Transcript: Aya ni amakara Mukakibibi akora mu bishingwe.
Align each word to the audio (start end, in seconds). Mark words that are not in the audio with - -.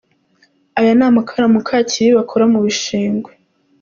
Aya 0.79 0.91
ni 0.97 1.03
amakara 1.09 1.45
Mukakibibi 1.53 2.17
akora 2.23 2.45
mu 2.53 2.59
bishingwe. 2.65 3.31